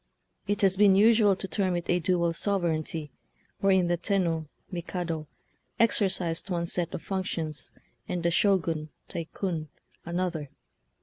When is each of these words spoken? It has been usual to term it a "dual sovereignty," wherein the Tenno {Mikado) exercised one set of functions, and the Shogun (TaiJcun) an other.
It 0.47 0.61
has 0.61 0.77
been 0.77 0.95
usual 0.95 1.35
to 1.35 1.47
term 1.47 1.75
it 1.75 1.87
a 1.87 1.99
"dual 1.99 2.33
sovereignty," 2.33 3.11
wherein 3.59 3.85
the 3.85 3.97
Tenno 3.97 4.47
{Mikado) 4.71 5.27
exercised 5.79 6.49
one 6.49 6.65
set 6.65 6.95
of 6.95 7.03
functions, 7.03 7.69
and 8.09 8.23
the 8.23 8.31
Shogun 8.31 8.89
(TaiJcun) 9.09 9.67
an 10.05 10.19
other. 10.19 10.49